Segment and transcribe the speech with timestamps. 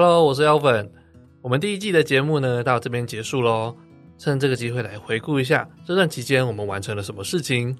[0.00, 0.88] Hello，我是 Alvin。
[1.42, 3.76] 我们第一季的节目呢，到这边结束喽。
[4.16, 7.76] 趁这个机会来回顾一下这段期间我们完成了什么事情。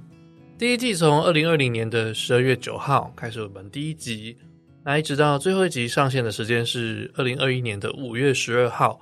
[0.59, 4.36] 第一季从二零二零年的十二月九号开始，我们第一集，
[4.82, 9.00] 那一直到最后一集上线的时间是二零二一年的五月十二号，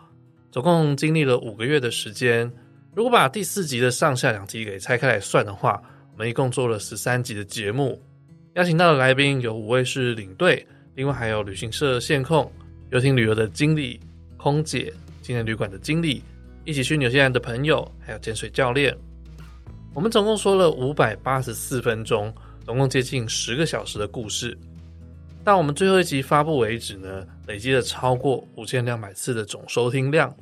[0.50, 2.52] 总共经历了五个月的时间。
[2.94, 7.98] 如果把第四集的上下两集给拆开来算的话，我们一共做了十三集的节目。
[8.56, 12.52] 邀请到的来宾有五位是领队，另外还有旅行社线控、
[12.90, 13.98] 游艇旅游的经理、
[14.36, 16.22] 空姐、青年旅馆的经理，
[16.64, 18.96] 一起去纽西兰的朋友，还有潜水教练。
[19.92, 22.32] 我们总共说了五百八十四分钟，
[22.64, 24.56] 总共接近十个小时的故事。
[25.42, 30.34] 到我们最后一集发布为止呢，累积了超过五千两百次的总收听量。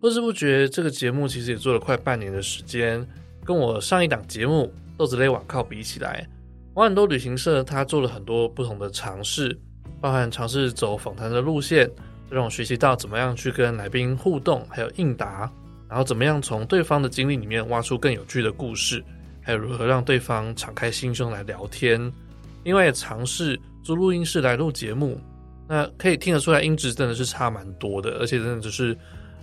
[0.00, 3.06] 不知不觉，这个节目其实也做了快半年的时间。
[3.44, 6.26] 跟我上一档节目《豆子类网靠》比起来，
[6.74, 9.58] 我很多旅行社他做了很多不同的尝试，
[10.02, 11.88] 包含尝试走访谈的路线，
[12.28, 15.50] 让我学习到怎么样去跟来宾互动，还有应答。
[15.88, 19.04] 然后怎么样从对方的经历里面挖出更有趣的故事，
[19.40, 22.12] 还有如何让对方敞开心胸来聊天。
[22.64, 25.20] 另外也尝试租录音室来录节目，
[25.68, 28.96] 那可以听得出来音质真的是差蛮多的，而且真的就是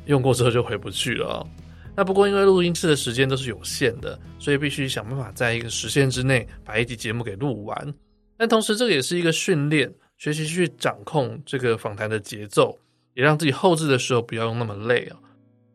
[0.07, 1.47] 用过之后就回不去了。
[1.95, 7.93] 那不过因为录音室的时间都是有限的，所以必须想办法在一个时限之内把一集节目给录完。
[8.37, 12.77] 但同时这个也是一个训练，学习去掌控这个访谈的节奏，
[13.13, 15.17] 也让自己后置的时候不要用那么累啊。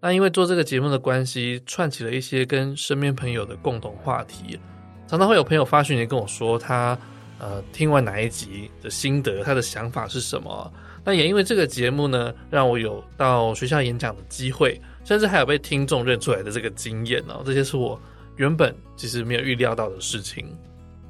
[0.02, 4.60] 那因为做这个节目的关系，串起了一些跟身边朋友的共同话题，
[5.08, 6.96] 常常会有朋友发讯息跟我说他
[7.38, 10.70] 呃听完哪一集的心得，他的想法是什么。
[11.02, 17.42] 那也因为这个节目呢，让我有到学校演讲的机会，甚至还有被听众认出来的这个经验哦。
[17.46, 17.98] 这些是我
[18.36, 20.46] 原本其实没有预料到的事情。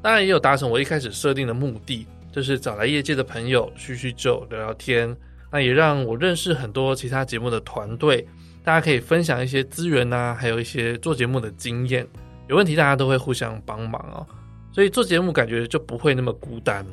[0.00, 5.17] 当然也有达成我一开始设定的目的，就是找来业界的朋友叙叙旧、聊聊天。
[5.53, 8.27] 那也让我认识很多其他节目的团队。
[8.65, 12.05] 大家可以分享一些资源呐、还有一些做节目的经验。
[12.49, 14.27] 有问题大家都会互相帮忙哦，
[14.72, 16.84] 所以做节目感觉就不会那么孤单。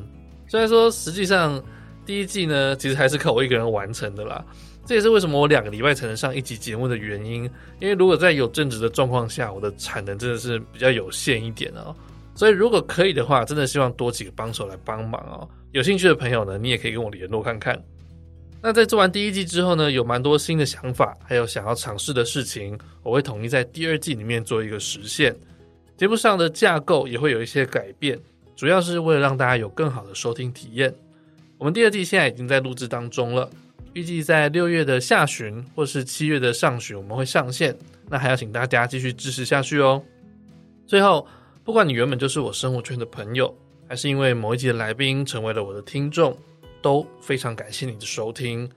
[0.47, 1.59] 虽然说实际上
[2.05, 4.45] 第一季呢，其实还是靠我一个人完成的啦。
[4.85, 7.49] 这也是为什么我两个礼拜才能上一集节目的原因。
[7.79, 11.95] 因为如果在有正职的状况下，我的产能真的是比较有限一点哦。
[12.33, 15.47] 所以如果可以的话，真的希望多几个帮手来帮忙哦。
[15.71, 17.81] 有兴趣的朋友呢，你也可以跟我联络看看。
[18.61, 25.35] 那在做完第一季之后呢，有蛮多新的想法，还有想要尝试的事情，我会统一在第二季里面做一个实现。
[25.97, 28.19] 节目上的架构也会有一些改变，
[28.55, 30.93] 主要是为了让大家有更好的收听体验。
[31.57, 33.49] 我们第二季现在已经在录制当中了，
[33.93, 37.75] 预计在六月的下旬或是七月的上旬我们会上线。
[38.09, 40.03] 那还要请大家继续支持下去哦。
[40.85, 41.25] 最后，
[41.71, 46.37] 不管你原本就是我生活圈的朋友，还是因为某一集的来宾成为了我的听众。
[46.81, 48.69] 都非常感谢你的收听，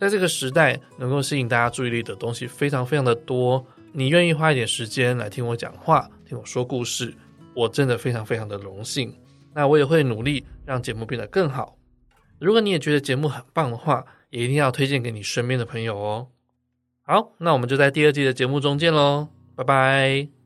[0.00, 3.64] 在这个时代，能够吸引大家注意力的东西非常非常的多。
[3.92, 7.14] 你愿意花一点时间来听我讲话，听我说故事，
[7.54, 9.14] 我真的非常非常的荣幸。
[9.54, 11.76] 那我也会努力让节目变得更好。
[12.40, 16.26] 如果你也觉得节目很棒的话，也一定要推荐给你身边的朋友哦。
[17.02, 20.41] 好，那我们就在第二季的节目中见喽，拜拜。